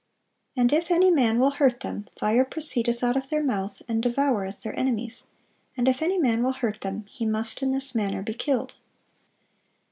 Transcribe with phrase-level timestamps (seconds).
[0.57, 4.63] "And if any man will hurt them, fire proceedeth out of their mouth, and devoureth
[4.63, 5.27] their enemies:
[5.77, 8.73] and if any man will hurt them, he must in this manner be killed."